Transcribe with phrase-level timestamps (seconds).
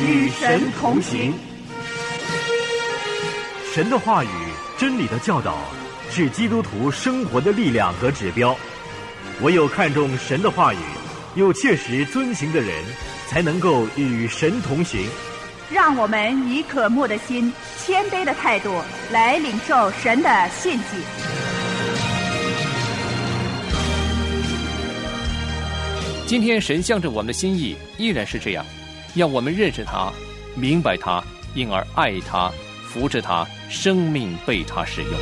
[0.00, 1.34] 与神同行。
[3.72, 4.28] 神的话语、
[4.76, 5.58] 真理的教导，
[6.10, 8.56] 是基督徒生活的力量和指标。
[9.42, 10.78] 唯有看重神的话语，
[11.34, 12.72] 又切实遵行的人，
[13.28, 15.06] 才能够与神同行。
[15.70, 18.74] 让我们以渴慕的心、谦卑的态度
[19.10, 20.84] 来领受神的信息。
[26.26, 28.64] 今天神向着我们的心意依然是这样，
[29.14, 30.12] 要我们认识他、
[30.54, 31.22] 明白他，
[31.54, 32.52] 因而爱他、
[32.84, 35.12] 扶持他，生命被他使用。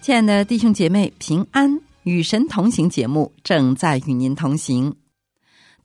[0.00, 1.80] 亲爱的弟兄姐妹，平安！
[2.02, 4.94] 与神同行节目正在与您同行。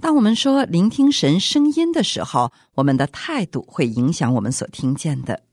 [0.02, 5.44] 当我们说聆听神声音的时候，我们的态度会影响我们所听见的。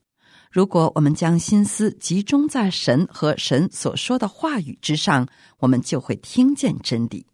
[0.49, 5.27] 如果我们将心思集中在神和神所说的话语之上，
[5.59, 7.25] 我们就会听见真理。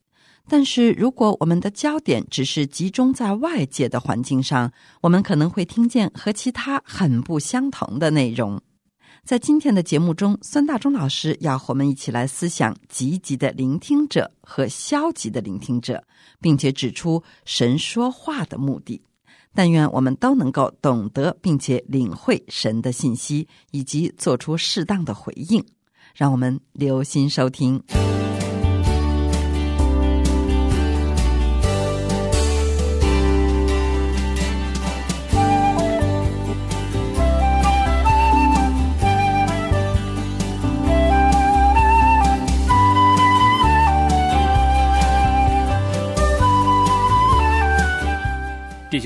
[0.50, 8.60] 但是，如果我们的焦点只是集中在外界的环境上，我们可能会听见和其他很不相同的内容。
[9.26, 16.04] 在今天的节目中，孙大中老师要和我们一起来思想积极的聆听者和消极的聆听者，
[16.42, 19.02] 并且指出神说话的目的。
[19.54, 25.64] 但愿我们都能够懂得并且领会神的信息，以及做出适当的回应。
[26.14, 27.82] 让我们留心收听。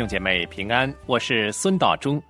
[0.08, 2.22] 姐妹平安，我是孙大中。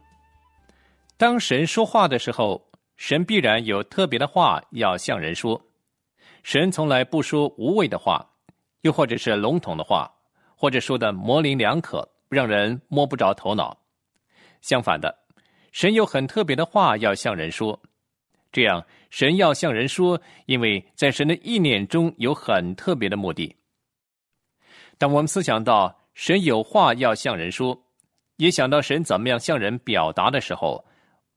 [1.16, 2.60] 当神说话的时候，
[2.96, 5.62] 神必然有特别的话要向人说。
[6.42, 8.28] 神从来不说无谓的话，
[8.82, 10.12] 又或者是笼统的话，
[10.56, 13.78] 或者说的模棱两可，让人摸不着头脑。
[14.62, 15.16] 相反的，
[15.72, 17.80] 神有很特别的话要向人说。
[18.52, 23.56] 这样，神要向人说，因为在神的意念中有很特别的目的。
[24.98, 25.96] 当我们思想到。
[26.18, 27.80] 神有话要向人说，
[28.38, 30.84] 也想到神怎么样向人表达的时候，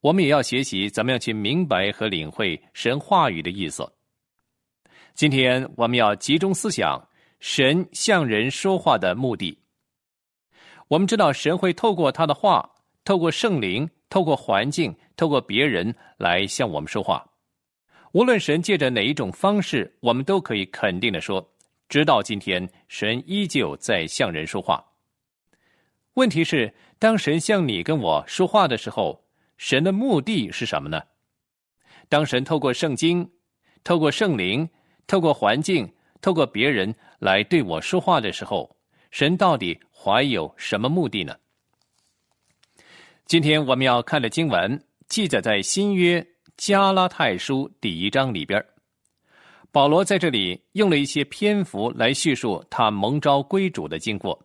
[0.01, 3.87] 我们也要学习怎么样去明白和领会神话语的意思。
[5.13, 6.99] 今天我们要集中思想
[7.41, 9.57] 神向人说话的目的。
[10.89, 12.67] 我们知道神会透过他的话，
[13.05, 17.23] 透过圣灵，透过环境，透过别人来向我们说话。
[18.13, 21.47] 无论神借着哪一种方式，我们都可以肯定的说。
[21.91, 24.83] 直到今天，神依旧在向人说话。
[26.15, 29.27] 问题是，当神向你跟我说话的时候，
[29.59, 31.03] 神的目的是什么呢？
[32.09, 33.29] 当神透过圣经、
[33.83, 34.71] 透过圣灵、
[35.09, 38.77] 透过环境、透过别人来对我说话的时候，
[39.11, 41.37] 神到底怀有什么目的呢？
[43.27, 46.25] 今天我们要看的经文记载在新约
[46.57, 48.65] 加拉太书第一章里边
[49.73, 54.37] 保罗在这里用了一些篇幅来叙述他蒙召归主的经过，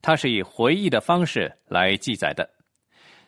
[0.00, 2.48] 他是以回忆的方式来记载的。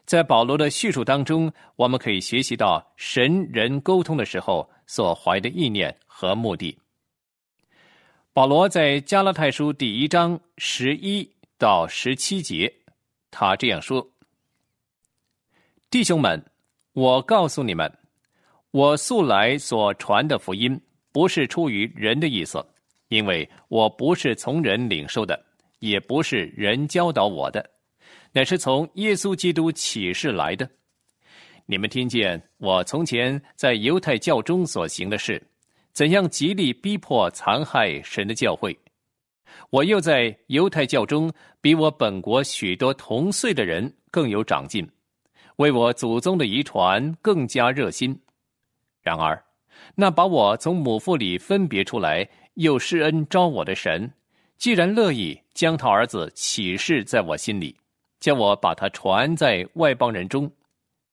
[0.04, 6.78] 在保罗的叙述当中，我们可以学习到神人沟通的时候所怀的意念和目的。
[8.32, 11.28] 保罗在加拉太书第一章十一
[11.58, 12.72] 到十七节，
[13.32, 14.08] 他这样说
[15.90, 16.40] ：“弟兄们，
[16.92, 17.92] 我告诉你们，
[18.70, 20.80] 我素来所传的福音。”
[21.16, 22.62] 不是出于人的意思，
[23.08, 25.42] 因为我不是从人领受的，
[25.78, 27.70] 也不是人教导我的，
[28.32, 30.68] 乃是从耶稣基督启示来的。
[31.64, 35.42] 你们听见我从前在犹太教中所行的事，
[35.94, 38.70] 怎样极力逼迫残害神的教会；
[39.70, 44.86] 我又在犹太教中比我本国许多同岁的人更有长进，
[45.56, 48.14] 为我祖宗的遗传更加热心。
[49.00, 49.45] 然而。
[49.94, 54.10] 那把我从母腹里分别出来，又施恩招我的神，
[54.58, 57.74] 既然乐意将他儿子启示在我心里，
[58.20, 60.50] 叫我把他传在外邦人中，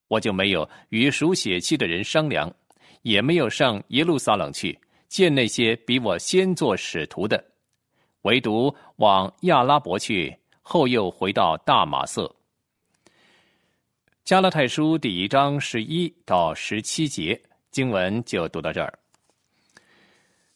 [0.07, 2.53] 我就没有与属血气的人商量，
[3.01, 4.77] 也没有上耶路撒冷去
[5.07, 7.43] 见那些比我先做使徒的，
[8.23, 12.33] 唯独往亚拉伯去，后又回到大马色。
[14.23, 17.39] 加拉太书第一章十一到十七节。
[17.73, 18.93] 经文就读到这儿。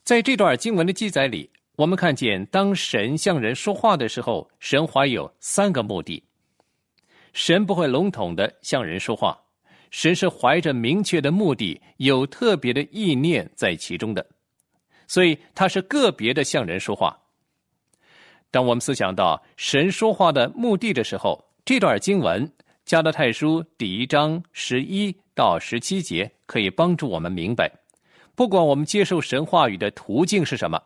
[0.03, 6.23] 在这段经文的记载里，我们看见，当神向人说话的时候，神怀有三个目的。
[7.33, 9.37] 神不会笼统的向人说话，
[9.89, 14.25] 神是怀着明确的目的，有特别的意念在其中的，
[15.07, 17.19] 所以他是个别的向人说话。
[18.51, 22.47] 当我们思想到神说话的目的的时候，这段经文
[22.85, 27.71] 《加拉太书》第一章十一到十七节可以帮助我们明白，
[28.33, 30.81] 不管我们接受神话语的途径是什么。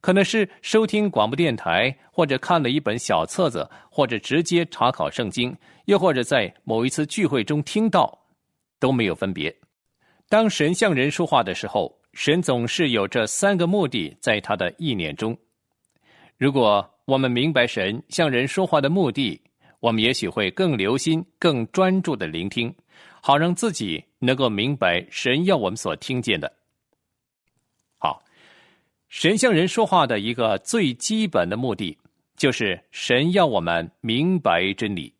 [0.00, 5.54] 可能是收听广播电台，或者看了一本小册子，或者直接查考圣经，
[5.86, 8.16] 又或者在某一次聚会中听到，
[8.78, 9.54] 都没有分别。
[10.28, 15.36] 当神向人说话的时候，神总是有这三个目的在他的意念中。
[16.38, 19.40] 如果我们明白神向人说话的目的，
[19.80, 22.72] 我们也许会更留心、更专注的聆听，
[23.26, 26.52] 好让自己能够明白神要我们所听见的。
[27.98, 28.22] 好
[29.08, 31.98] 神向人说话的一个最基本的目的，
[32.36, 35.12] 就是神要我们明白真理。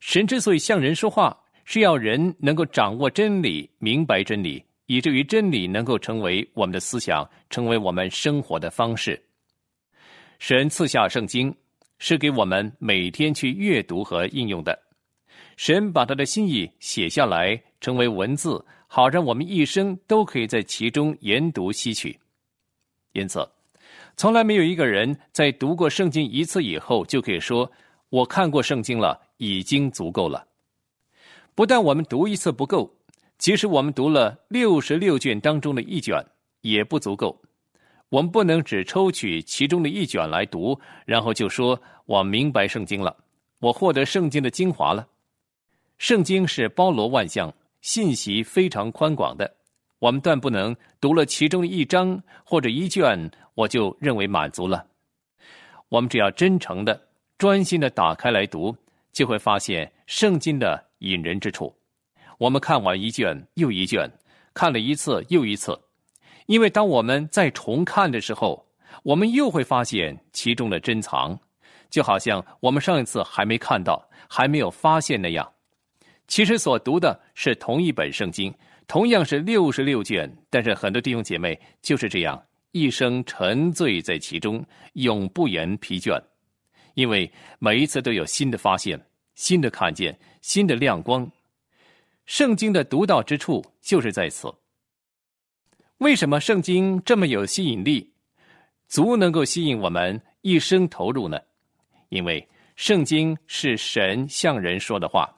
[0.00, 1.34] 神之所以向人说话，
[1.64, 9.18] 是要人能够掌握真理、明白真理，以至于真理能够成为我们的思想，成为我们生活的方式。
[10.38, 11.56] 神赐下圣经，
[11.98, 14.78] 是给我们每天去阅读和应用的。
[15.56, 22.18] 神把他的心意写下来，成为文字，好让我们一生都可以在其中研读吸取。
[23.12, 23.48] 因此，
[24.16, 27.70] 从来没有一个人在读过圣经一次以后就可以说
[28.10, 30.46] ：“我看过圣经了，已经足够了。”
[31.54, 32.94] 不但我们读一次不够，
[33.38, 36.22] 即使我们读了六十六卷当中的一卷，
[36.60, 37.40] 也不足够。
[38.10, 43.16] 我们不能只抽取其中的一卷来读，然后就说我明白圣经了，
[43.58, 45.08] 我获得圣经的精华了。
[45.98, 49.50] 圣经是包罗万象，信息非常宽广的。
[49.98, 54.86] 我们断不能读了其中一章或者一卷，我就认为满足了。
[55.88, 57.08] 我们只要真诚的、
[57.38, 58.76] 专心的打开来读，
[59.10, 61.74] 就会发现圣经的引人之处。
[62.38, 64.10] 我们看完一卷又一卷，
[64.52, 65.78] 看了一次又一次，
[66.44, 68.66] 因为当我们再重看的时候，
[69.02, 71.38] 我们又会发现其中的珍藏，
[71.88, 75.50] 就好像我们上一次还没看到、还没有发现那样。
[76.28, 78.52] 其实所读的是同一本圣经。
[78.88, 82.40] 同样是六十六卷，但是很多弟兄姐妹就是这样
[82.70, 86.22] 一生沉醉在其中，永不言疲倦，
[86.94, 87.28] 因为
[87.58, 89.00] 每一次都有新的发现、
[89.34, 91.28] 新的看见、新的亮光。
[92.26, 94.54] 圣经的独到之处就是在此。
[95.98, 98.12] 为什么圣经这么有吸引力，
[98.86, 101.40] 足能够吸引我们一生投入呢？
[102.10, 102.46] 因为
[102.76, 105.28] 圣经是神向人说的话，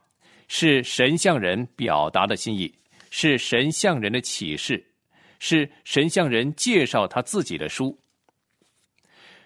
[0.48, 2.74] 是神向人表达的心意。
[3.10, 4.84] 是神向人的启示，
[5.38, 7.98] 是神向人介绍他自己的书。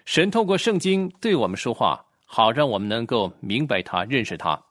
[0.03, 4.61] 神透过圣经对我们说话，好让我们能够明白他、认识他。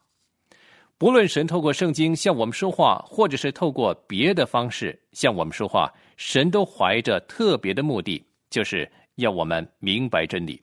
[0.99, 10.63] 不论神透过圣经向我们说话，或者是透过别的方式向我们说话，神都怀着特别的目的，就是要我们明白真理。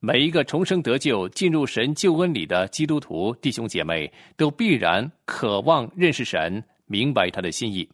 [0.00, 6.62] 每一个重生得救、进入神救恩里的基督徒弟兄姐妹，都必然渴望认识神。
[6.90, 7.86] 明白他的心意，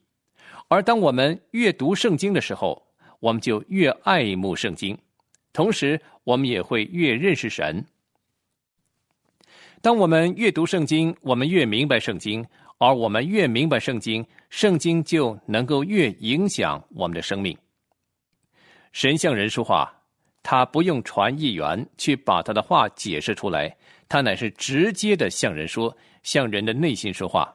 [0.69, 2.81] 而当我们越读圣经的时候，
[3.19, 4.97] 我们就越爱慕圣经，
[5.53, 7.85] 同时我们也会越认识神。
[9.83, 12.47] 当我们越读圣经，我们越明白圣经，
[12.79, 17.59] 而我们越明白圣经，圣经就能够越影响我们的生命。
[18.93, 19.93] 神向人说话，
[20.45, 23.75] 他不用传译员去把他的话解释出来，
[24.09, 27.53] 他乃是直接的向人说，向人的内心说话。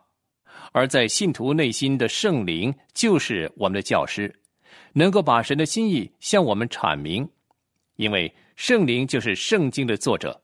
[0.72, 4.34] 而在信徒内心的圣灵就是我们的教师，
[4.92, 7.30] 能够把神的心意向我们阐明，
[7.98, 10.42] 因为圣灵就是圣经的作者。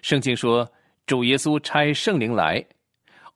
[0.00, 0.66] 圣经说，
[1.06, 2.64] 主耶稣差圣灵来，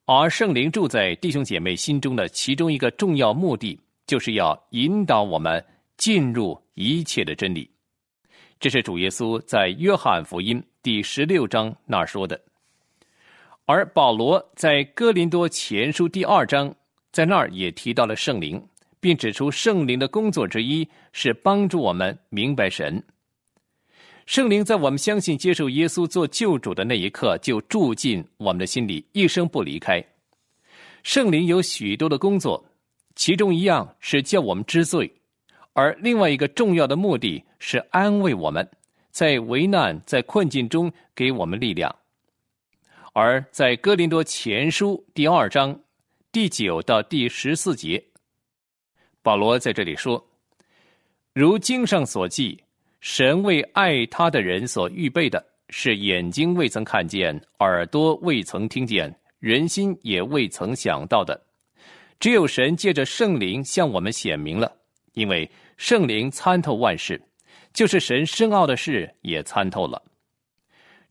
[0.07, 5.63] 而圣灵住在弟兄姐妹心中的其中一个重要目的，就是要引导我们
[5.99, 7.71] 进入一切的真理。
[8.59, 12.41] 这是主耶稣在约翰福音第十六章那儿说的。
[13.67, 16.75] 而保罗在哥林多前书第二章，
[17.13, 18.65] 在那儿也提到了圣灵，
[18.99, 23.03] 并指出圣灵的工作之一是帮助我们明白神。
[24.25, 30.03] 圣灵在我们相信接受耶稣做救主的那一刻就住进我们的心里，一生不离开。
[31.03, 32.65] 圣灵有许多的工作，
[33.15, 35.13] 其中一样是叫我们知罪，
[35.75, 38.69] 而另外一个重要的目的是安慰我们，
[39.11, 41.95] 在危难、在困境中给我们力量。
[43.13, 45.79] 而在哥林多前书第二章
[46.31, 48.03] 第九到第十四节，
[49.23, 50.23] 保罗在这里说
[51.33, 52.63] ：“如经上所记，
[53.01, 61.41] 神为爱他的人所预备的，是眼睛未曾看见，耳朵未曾听见，人心也未曾想到的。
[62.21, 64.71] 只有神借着圣灵向我们显明了，
[65.15, 67.21] 因为圣灵参透万事，
[67.77, 70.03] 就是神深奥的事也参透了。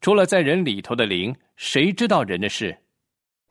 [0.02, 2.76] 除了在人里头的灵，谁知道人的事？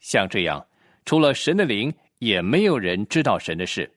[0.01, 0.67] 像这样，
[1.05, 3.89] 除了神的灵，也没有人知道神的事。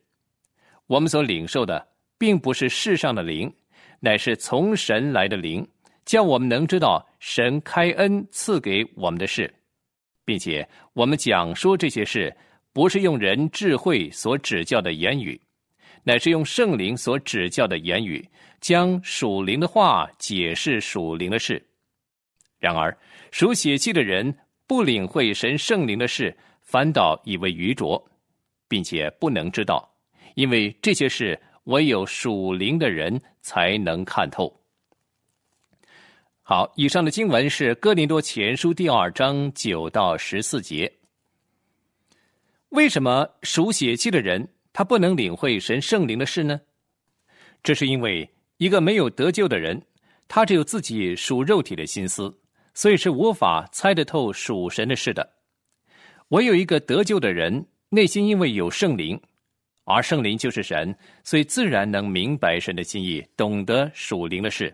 [0.86, 1.84] 我们所领受的，
[2.20, 3.52] 并不是世上的灵，
[4.00, 5.68] 乃是从神来的灵。
[6.06, 9.52] 叫我们能知道神开恩赐给我们的事，
[10.24, 12.34] 并且我们讲说这些事，
[12.72, 15.42] 不是用人智慧所指教的言语，
[16.08, 18.26] 乃是用圣灵所指教的言语，
[18.62, 21.62] 将属灵的话解释属灵的事。
[22.60, 22.98] 然而
[23.30, 24.34] 属血气的人
[24.66, 28.02] 不领会神圣灵的事，反倒以为愚拙，
[28.70, 29.86] 并且不能知道，
[30.36, 34.58] 因为这些事唯有属灵的人才能看透。
[36.42, 40.90] 好，以上的经文是《哥林多前书》第二章九到十四节。
[42.70, 44.48] 为什么属血气的人
[44.78, 46.62] 他不能领会神圣灵的事呢？
[47.64, 49.82] 这是因为一个没有得救的人，
[50.28, 52.32] 他只有自己属肉体的心思，
[52.76, 55.28] 所以是无法猜得透属神的事的。
[56.28, 59.20] 唯有一个得救的人，内心因为有圣灵，
[59.86, 64.72] 而圣灵就是神，所以自然能明白神的心意，懂得属灵的事。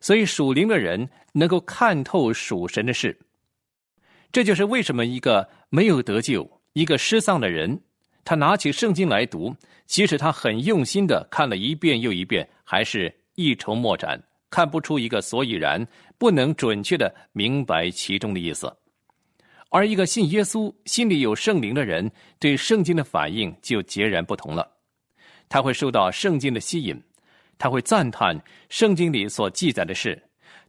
[0.00, 3.16] 所以属灵的人能够看透属神的事，
[4.32, 7.80] 这就是为什么一个没有得救、一个失丧的人，
[8.24, 9.54] 他拿起圣经来读，
[9.86, 18.74] 即使他很用心的看了一遍又一遍，还是一筹莫展，看不出一个所以然，不能准确的明白其中的意思。
[19.68, 24.70] 而一个信耶稣、心里有圣灵的人，对圣经的反应就截然不同了，
[25.48, 27.00] 他会受到圣经的吸引。
[27.56, 28.36] 他会赞叹
[28.68, 30.20] 圣经里所记载的事，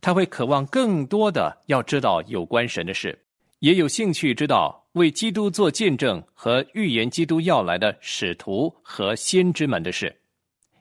[0.02, 3.18] 他会渴望更多的要知道有关神的事，
[3.60, 10.16] 也有兴趣知道为基督做见证和预言基督要来的使徒和先知们的事，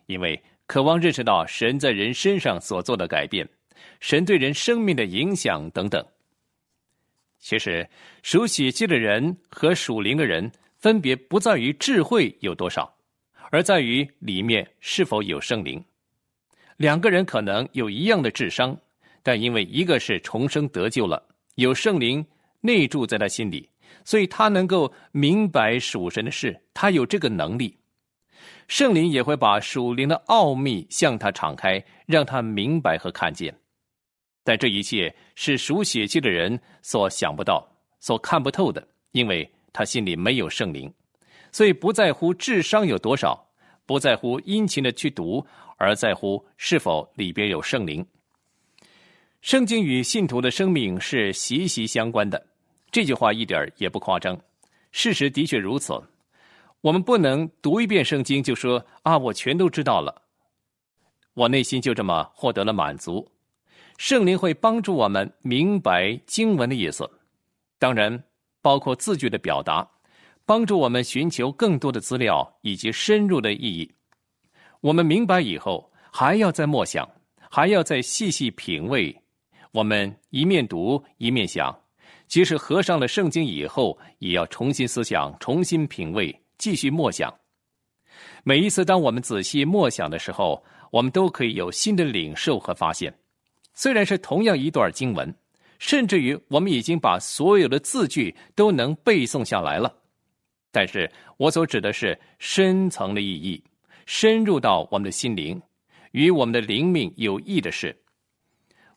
[0.07, 3.49] 因为渴望认识到神在人身上所做的改变，
[3.99, 6.05] 神对人生命的影响等等。
[7.41, 7.89] 其实
[8.23, 12.97] 属血气的人和属灵的人分别不在于智慧有多少，
[13.51, 15.85] 而在于里面是否有圣灵。
[16.77, 18.77] 两个人可能有一样的智商，
[19.25, 21.21] 但因为一个是重生得救了，
[21.57, 22.25] 有圣灵
[22.61, 23.69] 内住在他心里，
[24.05, 27.77] 所以他能够明白属神的事，他有这个能力。
[28.69, 33.55] 圣灵也会把属灵的奥秘向他敞开，让他明白和看见。
[34.45, 37.67] 但这一切是属血气的人所想不到、
[37.99, 40.93] 所看不透的，因为他心里没有圣灵，
[41.51, 43.45] 所以不在乎智商有多少，
[43.87, 45.45] 不在乎殷勤的去读。
[45.77, 48.07] 而在乎是否里边有圣灵。
[49.43, 52.47] 圣经与信徒的生命是息息相关的，
[52.95, 54.41] 这句话一点也不夸张，
[54.93, 56.01] 事实的确如此。
[56.81, 60.23] 我们不能读一遍圣经就说啊，我全都知道了，
[61.35, 63.29] 我内心就这么获得了满足。
[63.99, 67.11] 圣灵会帮助我们明白经文的意思，
[67.81, 68.23] 当然
[68.63, 69.85] 包括字句的表达，
[70.47, 73.93] 帮助我们寻求更多的资料以及深入的意义。
[74.81, 77.11] 我们明白以后，还要再默想，
[77.51, 79.21] 还要再细细品味。
[79.73, 81.77] 我们一面读一面想，
[82.27, 87.33] 即使合上了圣经以后，也要重新思想、重新品味、继续默想。
[88.43, 93.13] 每一次当我们仔细默想的时候，我们都可以有新的领受和发现。
[93.73, 95.35] 虽然是同样一段经文，
[95.79, 99.93] 甚至于我们已经把所有的字句都能背诵下来了，
[100.71, 103.63] 但是我所指的是深层的意义。
[104.07, 105.61] 深入到我们的心灵，
[106.13, 107.97] 与我们的灵命有益的事。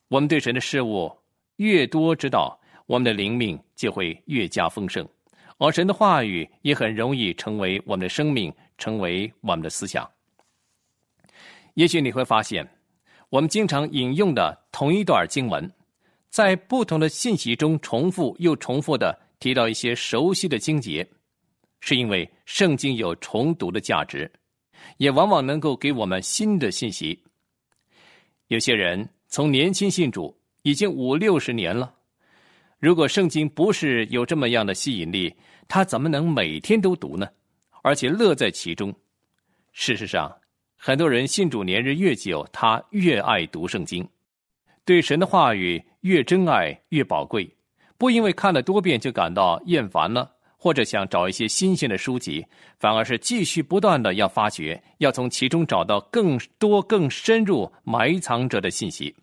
[0.09, 1.09] 我们对神的事物
[1.55, 5.07] 越多知道，我们的灵命就会越加丰盛，
[5.59, 10.09] 而神的话语也很容易成为我们的生命，成为我们的思想。
[11.75, 12.67] 也许你会发现，
[13.29, 15.71] 我们经常引用的同一段经文，
[16.31, 21.07] 在不同的信息中重复又重复的提到一些熟悉的经节，
[21.79, 24.31] 是因为圣经有重读的价值。
[24.97, 27.19] 也往往能够给我们新的信息。
[28.47, 31.93] 有些人从年轻信主已经五六十年了，
[32.79, 35.33] 如果圣经不是有这么样的吸引力，
[35.67, 37.27] 他怎么能每天都读呢？
[37.81, 38.93] 而且乐在其中。
[39.71, 40.31] 事实上，
[40.75, 44.07] 很多人信主年日越久，他越爱读圣经，
[44.85, 47.49] 对神的话语越珍爱越宝贵，
[47.97, 50.33] 不因为看了多遍就感到厌烦了。
[50.59, 52.43] 或者想找一些新鲜的书籍，
[52.79, 59.15] 反而是继续不断的要发掘，要从其中找到更多、更深入埋藏着的信息。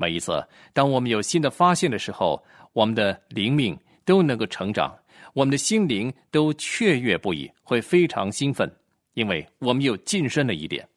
[0.00, 0.42] 每一次，
[0.72, 2.42] 当我们有新的发现的时候，
[2.72, 4.98] 我们的灵命都能够成长，
[5.34, 8.66] 我们的心灵都雀跃不已，会非常兴奋，
[9.12, 10.88] 因为我们又晋升了一点。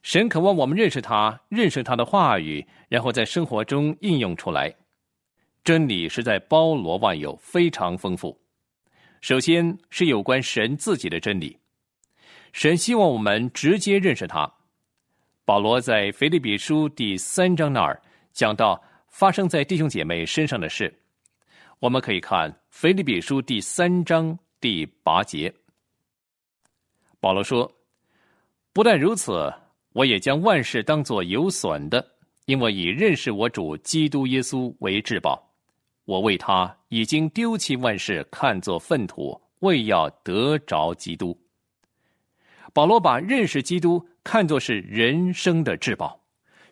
[0.00, 4.74] 神渴望我们认识他，认识他的话语，然后在生活中应用出来。
[5.62, 8.40] 真理是在包罗万有，非常丰富。
[9.20, 11.54] 首先是有关神自己的真理，
[12.54, 14.50] 神希望我们直接认识他。
[15.46, 18.00] 保罗在腓立比书第三章那儿
[18.32, 20.92] 讲到发生在弟兄姐妹身上的事，
[21.80, 25.52] 我们可以看腓立比书第三章第八节。
[27.20, 27.70] 保罗说
[28.72, 29.52] ：“不但如此。”
[29.94, 32.04] 我也将万事当作有损的，
[32.46, 35.40] 因为以认识我主基督耶稣为至宝。
[36.04, 41.38] 我为他已经丢弃万事，看作粪土，为要得着基督。
[42.72, 46.20] 保罗把认识基督看作是人生的至宝，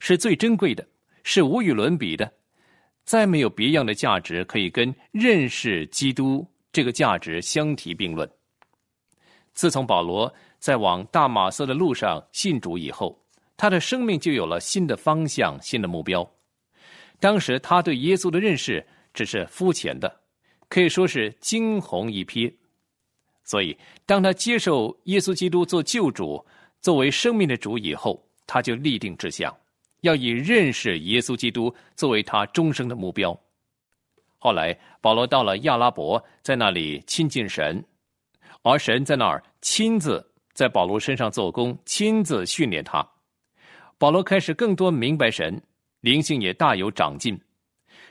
[0.01, 0.85] 是最珍贵的，
[1.23, 2.33] 是无与伦比的，
[3.05, 8.29] 再没有别样的价值可以跟认识基督这个价值相提并论。
[9.55, 10.35] 自从保罗。
[10.63, 13.21] 在往大马色的路上信主以后，
[13.57, 16.25] 他的生命就有了新的方向、新的目标。
[17.19, 20.21] 当时他对耶稣的认识只是肤浅的，
[20.69, 22.55] 可以说是惊鸿一瞥。
[23.43, 26.47] 所以，当他接受耶稣基督做救主、
[26.83, 29.57] 作为生命的主以后，他就立定志向，
[30.01, 33.39] 要以认识耶稣基督作为他终生的目标。
[34.39, 37.83] 后来，保罗到了亚拉伯，在那里亲近神，
[38.63, 40.29] 而神在那儿亲自。
[40.55, 43.03] 在保罗身上做工，亲自训练他。
[43.97, 45.59] 保罗开始更多明白神，
[46.01, 47.41] 灵性也大有长进。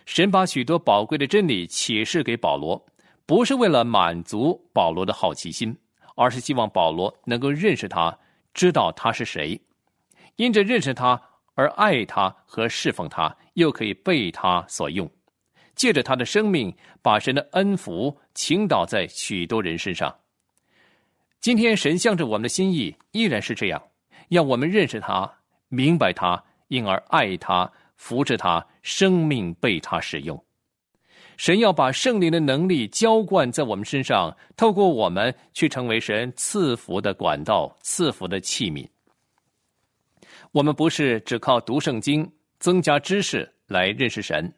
[0.07, 2.83] 神把许多宝贵的真理启示给保罗，
[3.27, 5.77] 不是为了满足保罗的好奇心，
[6.15, 8.17] 而是希望保罗能够认识他，
[8.53, 9.59] 知道他是谁。
[10.37, 11.21] 因着认识他
[11.55, 15.09] 而爱他和侍奉他，又可以被他所用，
[15.75, 20.15] 借着他的生命，把神的恩福倾倒在许多人身上。
[21.39, 23.81] 今天神向着我们的心意依然是这样，
[24.29, 25.31] 要我们认识他、
[25.67, 30.41] 明白他，因而爱他、扶持他，生命被他使用。
[31.37, 38.87] 神要把圣灵的能力浇灌在我们身上，透过我们去成为神赐福的管道、赐福的器皿。
[40.51, 44.53] 我们不是只靠读圣经增加知识来认识神，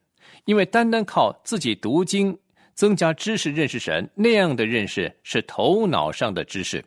[0.46, 2.38] 因为单单靠自己读经。
[2.76, 6.84] 增加知识认识神那样的认识是头脑上的知识，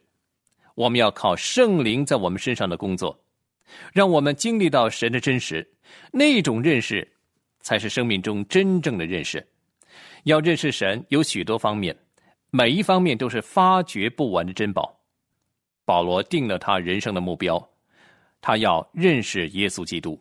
[0.74, 3.16] 我们要靠圣灵在我们身上的工作，
[3.92, 5.64] 让我们经历到神的真实，
[6.10, 7.08] 那种认识
[7.60, 9.46] 才是生命中真正的认识。
[10.26, 11.96] 要认识神有许多方面，
[12.50, 14.92] 每一方面都是发掘不完的珍宝。
[15.84, 17.64] 保罗定了他人生的目标，
[18.40, 20.20] 他要认识耶稣基督，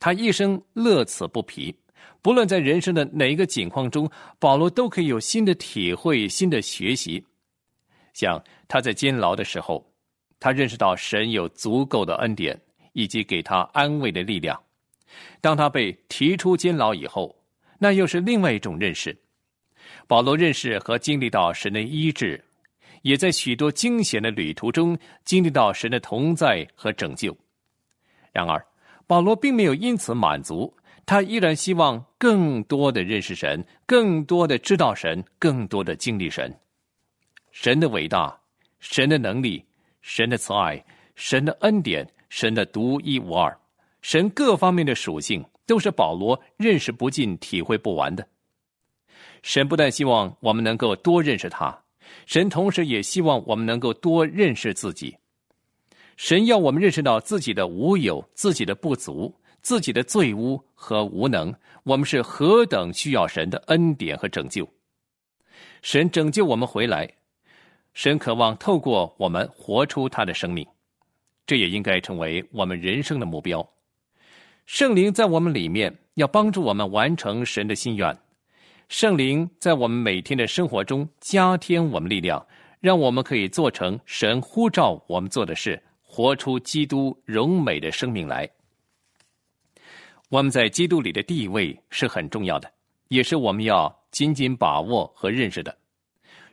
[0.00, 1.72] 他一生乐此不疲。
[2.20, 7.24] 不论在人生的哪一个境况中，保罗都可以有新的体会、新的学习。
[8.12, 9.88] 像他在监牢的时候，
[10.40, 12.60] 他认识到神有足够的恩典，
[12.92, 14.60] 以及给他安慰的力量。
[15.40, 17.32] 当他被提出监牢以后，
[17.78, 19.16] 那又是另外一种认识。
[20.06, 22.42] 保罗认识和经历到神的医治，
[23.02, 27.36] 也在许多惊险的旅途中经历到神的同在和拯救。
[28.32, 28.64] 然而，
[29.06, 30.72] 保罗并没有因此满足。
[31.06, 36.50] 他依然希望更多的认识神，更多的知道神，更多的经历神。
[37.52, 38.40] 神的伟大，
[38.80, 39.62] 神的能力，
[40.00, 40.82] 神的慈爱，
[41.14, 43.54] 神的恩典，神的独一无二，
[44.00, 48.26] 神各方面的属性，都是保罗认识不尽、体会不完的。
[49.44, 51.78] 神不但希望我们能够多认识他，
[52.24, 55.14] 神同时也希望我们能够多认识自己。
[56.16, 59.32] 神要我们认识到自己的无有，自己的不足。
[59.60, 61.54] 自己的罪污和无能，
[61.84, 64.68] 我们是何等需要神的恩典和拯救。
[65.80, 67.10] 神拯救我们回来，
[67.94, 70.66] 神渴望透过我们活出他的生命，
[71.46, 73.66] 这也应该成为我们人生的目标。
[74.66, 78.14] 圣灵在我们里面，要帮助我们完成神的心愿。
[78.88, 82.44] 圣灵在我们每天的生活中加添我们力量，
[82.80, 88.48] 让我们可以做成神呼召我们做的事，活出基督荣美的生命来。
[90.28, 92.70] 我们在基督里的地位是很重要的，
[93.08, 95.76] 也是我们要紧紧把握和认识的。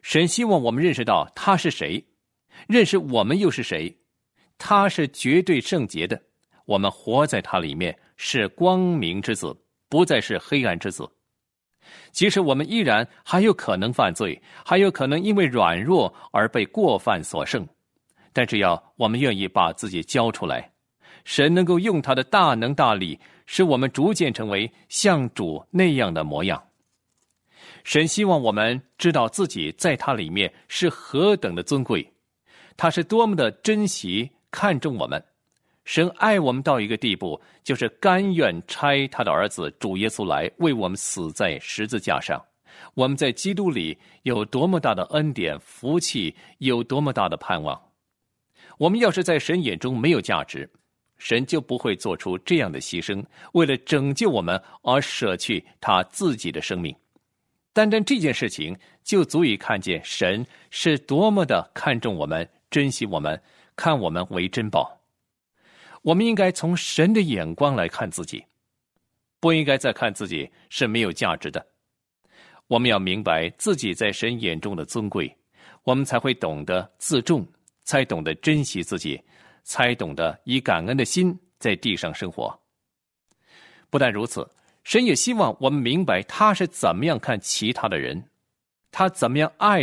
[0.02, 2.04] 神希望我们认识到他是谁，
[2.68, 3.96] 认识我们又是谁。
[4.58, 6.20] 他是绝对圣洁的，
[6.66, 9.56] 我们活在他里面是光明之子，
[9.90, 11.10] 不再是黑暗之子。
[12.12, 17.68] 即使我们依然还有可能犯罪，还有可能因为软弱而被过犯所胜，
[18.34, 20.72] 但只要我们愿意把自己交出来。
[21.24, 26.62] 神能够用他的大能大力，使我们逐渐成为像主那样的模样。
[27.84, 32.12] 神希望我们知道自己在他里面是何等的尊贵，
[32.76, 35.24] 他是多么的珍惜、看重我们。
[35.84, 42.42] 神爱我们到一个地步，就是甘愿差他的儿子主耶稣来为我们死在十字架上。
[42.94, 47.80] 我们在基督里有多么大的恩典、福气，有多么大的盼望。
[48.78, 50.70] 我们要是在神眼中没有价值，
[51.18, 56.96] 神就不会做出这样的牺牲，为了拯救我们而舍去他自己的生命。
[57.74, 63.42] 单单这件事情就足以看见神是多么的看重我们、珍惜我们、
[63.76, 65.01] 看我们为珍宝。
[66.02, 68.44] 我们应该从神的眼光来看自己，
[69.40, 71.66] 不应该再看自己是没有价值的。
[72.68, 75.36] 我们要明白自己在神眼中的尊贵，
[75.84, 77.48] 我们才会懂得自重。
[77.84, 79.20] 才懂得珍惜自己，
[79.64, 82.58] 才懂得以感恩的心在地上生活。
[83.90, 84.48] 不但如此，
[84.84, 88.30] 神也希望我们明白他是怎么样看其他的人，
[88.92, 89.82] 他怎么样爱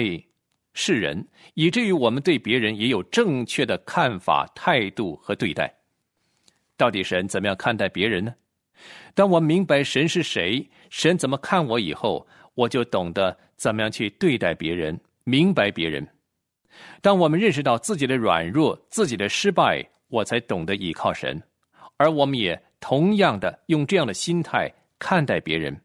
[0.72, 5.77] 世人，以至于我们对别人也有正确的看法、态度和对待。
[6.78, 8.34] 到底神怎么样看待别人呢？
[9.12, 16.06] 当我明白神是谁，神怎么看我以后，我就懂得怎么样去对待别人，明白别人。
[17.02, 21.42] 当我们认识到自己的软弱、自己的失败，我才懂得依靠神。
[21.96, 25.76] 而我们也同样的用这样的心态看待别人，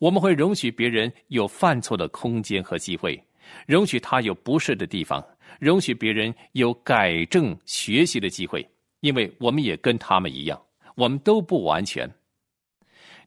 [0.00, 3.22] 我们会容许别人有犯错的空间和机会，
[3.64, 5.24] 容许他有不适的地方，
[5.60, 8.68] 容许别人有改正学习的机会，
[9.00, 10.60] 因为我们也跟他们一样，
[10.94, 12.10] 我们都不完全。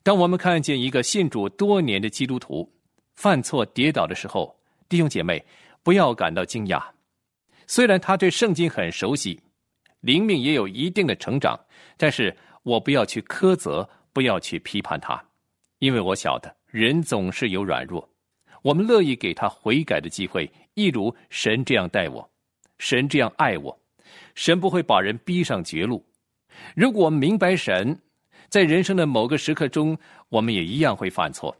[0.02, 2.72] 当我们看见一个信主多年的基督徒
[3.14, 5.44] 犯错跌倒的时候，弟兄姐妹。
[5.82, 6.90] 不要感到惊讶，
[7.66, 9.40] 虽然他对圣经很熟悉，
[10.00, 11.58] 灵命也有一定的成长，
[11.96, 15.24] 但是我不要去苛责，不要去批判他，
[15.78, 18.06] 因为我晓得人总是有软弱，
[18.60, 22.30] 我们乐意给他悔改的机会，一如神这样待我，
[22.78, 23.80] 神这样爱我，
[24.34, 26.04] 神不会把人逼上绝路。
[26.74, 27.98] 如果我们明白神，
[28.48, 29.96] 在人生的某个时刻中，
[30.28, 31.56] 我们也一样会犯错，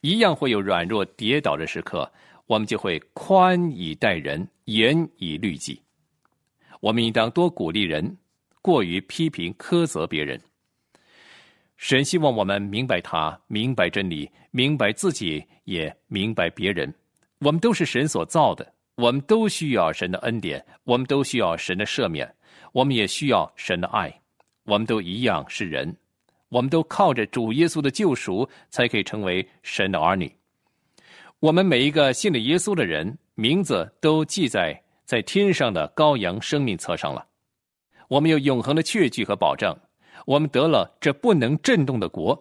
[0.00, 2.10] 一样会有软弱跌倒的时刻。
[2.46, 5.80] 我们就会宽以待人，严以律己。
[6.80, 8.16] 我们应当多鼓励人，
[8.60, 10.40] 过于批评苛责别人。
[11.76, 16.92] 神希望我们明白他，明白真理，明白自己，也明白别人。
[17.38, 22.30] 我们都是神所造的，我们都需要神的恩典，我们都需要神的赦免，
[22.72, 24.14] 我们也需要神的爱。
[24.64, 25.96] 我们都一样是人，
[26.50, 30.30] 我们都靠着主耶稣的救赎，才可以成为神的儿女。
[31.38, 37.26] 我们每一个信了耶稣的人，名字都记在在天上的羔羊生命册上了。
[38.08, 39.74] 我们有永恒的确据和保障，
[40.26, 42.38] 我们得了这不能震动的国。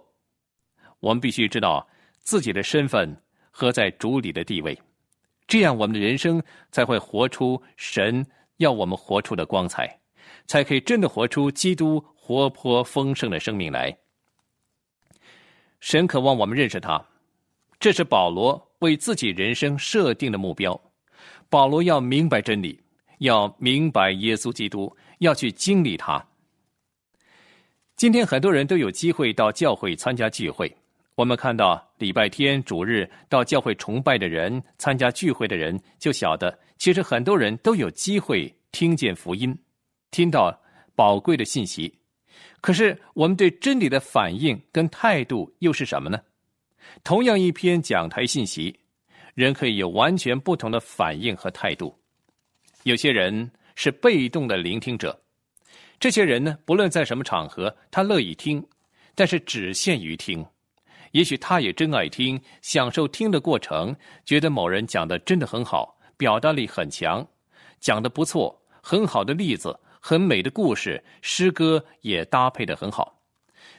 [1.00, 1.88] 我们必须知道
[2.20, 3.16] 自己的身份
[3.50, 4.78] 和在主里的地位，
[5.50, 8.26] 这样我们的人生才会活出神
[8.58, 10.00] 要我们活出的光彩，
[10.46, 13.98] 才可以真的活出基督活泼丰盛的生命来。
[15.80, 17.04] 神渴望我们认识他，
[17.80, 18.66] 这是保罗。
[18.80, 20.80] 为自己人生设定的目标，
[21.50, 22.82] 保罗要明白真理，
[23.18, 26.26] 要明白耶稣基督，要去经历他。
[27.98, 30.74] 今天很多人都有机会到教会参加聚会，
[31.20, 39.54] 我们看到礼拜天主日到教会崇拜的人、参加聚会的人，就晓得其实很多人都有机会听见福音，
[40.12, 40.58] 听到
[40.96, 41.94] 宝贵的信息。
[42.62, 46.18] 可是我们对真理的反应跟态度又是什么呢？
[47.04, 48.74] 同样一篇讲台信息，
[49.34, 51.94] 人可以有完全不同的反应和态度。
[52.84, 55.22] 有些人是被动的聆听者，
[56.00, 58.66] 这些人呢，不论在什么场合，他乐意听，
[59.16, 60.46] 但是只限于听。
[61.12, 63.96] 也许他也真爱听，享受听的过程，
[64.26, 67.26] 觉得某人讲的真的很好，表达力很强，
[67.80, 73.22] 讲的不错，很好的例子，很美的故事，诗歌也搭配的很好。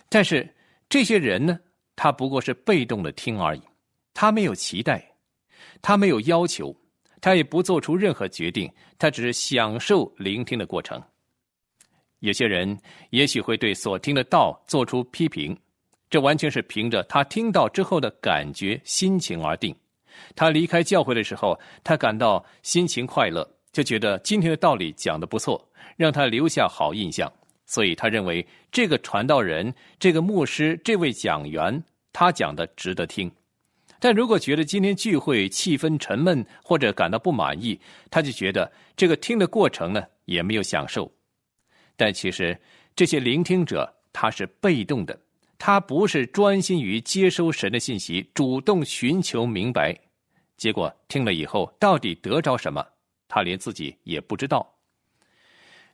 [0.09, 0.55] 但是
[0.89, 1.59] 这些人呢？
[1.95, 3.61] 他不过是被动的听而已，
[4.15, 5.05] 他没有期待，
[5.83, 6.75] 他没有要求，
[7.21, 10.99] 他也不做出任何决定，他只是享受聆听的过程。
[12.21, 12.79] 有些人
[13.11, 15.55] 也许会对所听的道做出批评，
[16.11, 19.75] 这完全是凭着他听到之后的感觉、心情而定。
[20.35, 27.33] 他离开教会的时候，他感到心情快乐，就觉得今天的道理讲的不错，让他留下好印象，
[27.65, 31.83] 所以他认为这个传道人、这个牧师、这位讲员。
[32.13, 33.31] 他讲的值得听，
[34.01, 41.09] 但如果觉得今天聚会气氛沉闷或者感到不满意，他就觉得这个听的过程呢也没有享受。
[41.97, 42.61] 但其实
[42.97, 45.17] 这些聆听者他是被动的，
[45.61, 49.95] 他不是专心于接收神的信息，主动寻求明白。
[50.57, 52.83] 结果听了以后，到底得着什么，
[53.29, 54.67] 他连自己也不知道。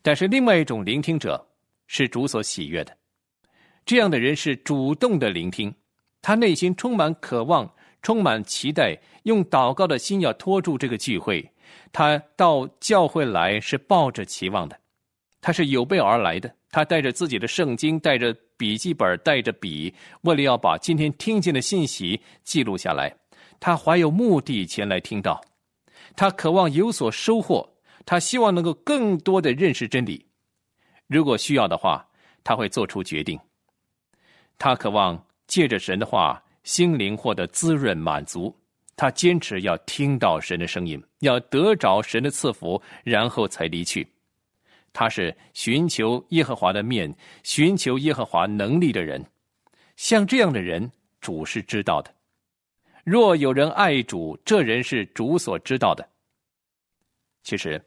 [0.03, 1.45] 但是另外一种聆听者
[1.89, 2.97] 是主所喜悦的，
[3.85, 5.75] 这样的人是主动的聆听，
[6.23, 7.69] 他内心充满渴望，
[8.03, 11.51] 充满期待，用祷告的心要拖住这个聚会。
[11.93, 14.79] 他到教会来是抱着期望的，
[15.41, 23.11] 他是有备而来的，他带着自己的圣经，带着笔记本，带着笔，为了要把今天听见的信息记录下来。
[23.59, 25.43] 他怀有目的前来听到，
[26.15, 27.67] 他渴望有所收获，
[28.05, 30.27] 他希望能够更多的认识真理。
[31.07, 32.07] 如果需要的话，
[32.45, 33.41] 他会做出决定。
[34.59, 38.55] 他渴望借着神的话，心灵获得滋润满足。
[38.97, 44.07] 他坚持要听到神的声音，要得着神的赐福，然后才离去。
[44.99, 49.23] 他是寻求耶和华的面，寻求耶和华能力的人。
[49.97, 52.11] 像这样的人，主是知道的。
[53.05, 56.09] 若有人爱主，这人是主所知道的。
[57.43, 57.79] 其实，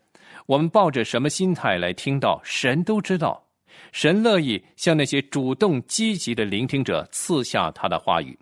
[0.45, 3.43] 我们抱着什么心态来听到，神都知道。
[3.91, 8.37] 神乐意向那些主动积极的聆听者赐下他的话语。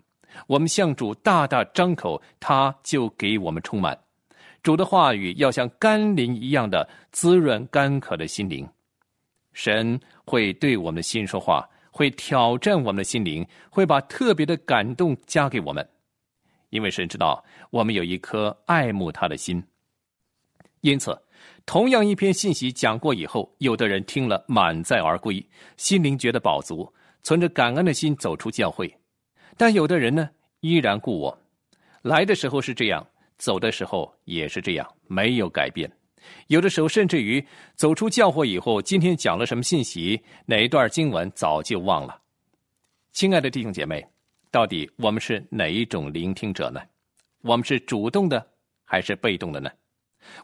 [0.46, 3.98] 我们向主大大张口，他就给我们充满。
[4.62, 8.68] 主的话语要像甘霖一样的滋润干渴的心灵。
[9.52, 15.88] 神会对我们的心说话，会挑战我们的心灵，会把特别的感动加给我们。
[16.70, 19.62] 因为神知道我们有一颗爱慕他的心。
[20.82, 21.18] 因此，
[21.66, 25.44] 同样一篇信息讲过以后，有的人听了满载而归，
[25.76, 26.92] 心灵觉得饱足，
[27.22, 28.94] 存着感恩的心走出教会。
[29.56, 31.38] 但有的人呢，依然故我，
[32.02, 33.04] 来的时候是这样，
[33.38, 35.90] 走的时候也是这样，没有改变。
[36.48, 37.42] 有的时候甚至于
[37.74, 42.20] 走出教会以后，今天讲了什么信息，哪一段经文早就忘了。
[43.12, 44.04] 亲爱的弟兄姐妹，
[44.50, 46.80] 到底我们是哪一种聆听者呢？
[47.42, 48.44] 我们是主动的
[48.84, 49.70] 还是被动的呢？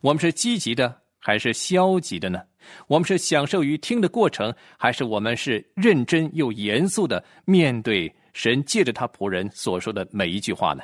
[0.01, 2.41] 我们是积极的还是消极的呢？
[2.87, 8.15] 我们是享受于听的过程，还是我们是认真又严肃的面对？
[8.33, 10.83] 神借着他仆人所说的每一句话呢？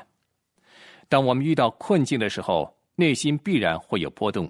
[1.10, 4.48] 当我们遇到困境的时候，内心必然会有波动，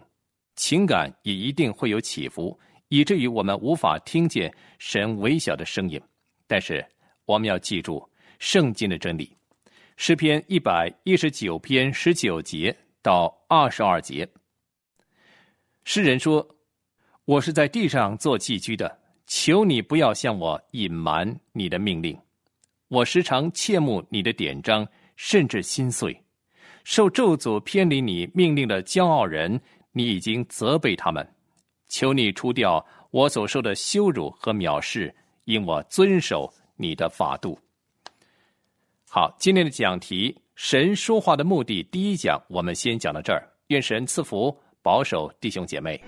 [0.57, 2.57] 情感也一定会有起伏，
[2.89, 5.99] 以至于我们无法听见神微小的声音。
[6.47, 6.87] 但是
[7.25, 8.07] 我们要记住
[8.39, 9.35] 圣经的真理，
[9.97, 14.29] 诗篇一百一十九篇十九节到二十二节，
[15.85, 16.47] 诗人说
[17.25, 22.15] ：“我是在地上做寄居的，求你不要向我隐瞒你的命令。”
[22.89, 26.23] 我时常切慕你的典章，甚至心碎。
[26.85, 29.61] 受咒诅偏离你命令的骄傲人，
[29.93, 31.27] 你已经责备他们。
[31.89, 35.15] 求你除掉我所受的羞辱和藐视，
[35.45, 37.59] 因我遵守你的法度。
[39.09, 43.49] 好，今天的讲题《神说话的目的》第一讲，我们先讲到这儿。
[43.69, 46.01] 愿神赐福保守弟兄姐妹。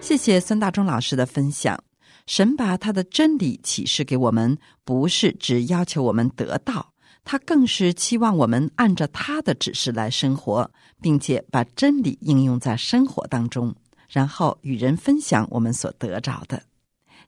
[0.00, 1.82] 谢谢孙大中老师的分享。
[2.26, 6.92] 神把他的真理启示给我们，不是只要求我们得到，
[7.24, 13.74] 他更是期望我们按照他的指示来生活，并且把真理应用在生活当中，
[14.08, 16.62] 然后与人分享我们所得着的。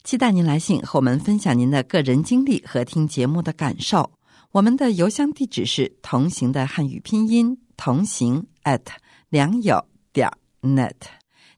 [0.05, 4.13] 期待您来信和我们分享您的个人经历和听节目的感受。
[4.53, 8.83] 我们的邮箱地址是同行的汉语拼音同行 at
[9.31, 10.31] 良友点
[10.63, 10.93] net。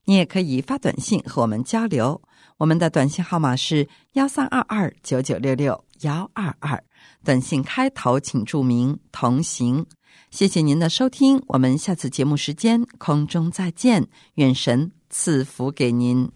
[0.05, 2.21] 你也可以发短信和我们交流，
[2.57, 6.83] 我们的短信号码是幺三二二九九六六幺二二，
[7.23, 9.85] 短信开头请注明“同行”。
[10.31, 16.29] 谢谢您的收听，我们下次节目时间空中再见，愿神赐福给您。